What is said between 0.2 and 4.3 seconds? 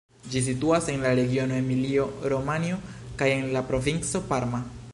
Ĝi situas en la regiono Emilio-Romanjo kaj en la provinco